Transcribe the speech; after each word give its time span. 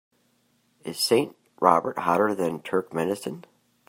is 0.83 0.97
Saint 0.97 1.35
Robert 1.59 1.99
hotter 1.99 2.33
than 2.33 2.57
Turkmenistan 2.59 3.43